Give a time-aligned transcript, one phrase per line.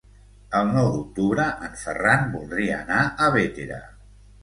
[0.59, 3.83] El nou d'octubre en Ferran voldria anar a Bétera.